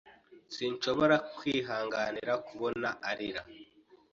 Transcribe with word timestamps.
Sinshobora 0.55 1.15
kwihanganira 1.37 2.33
kubona 2.47 2.89
arira. 3.09 3.41